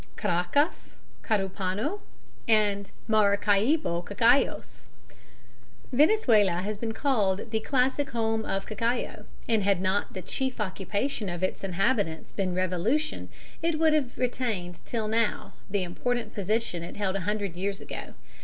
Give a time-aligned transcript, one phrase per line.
[0.15, 1.99] Caracas, Carupano
[2.47, 4.87] and Maracaibo Cacaos.
[5.93, 11.29] Venezuela has been called "the classic home of cacao," and had not the chief occupation
[11.29, 13.29] of its inhabitants been revolution,
[13.61, 18.15] it would have retained till now the important position it held a hundred years ago.